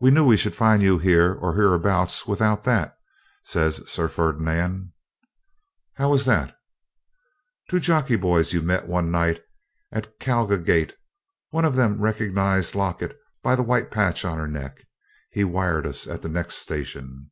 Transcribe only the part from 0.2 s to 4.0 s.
we should find you here or hereabouts without that,' says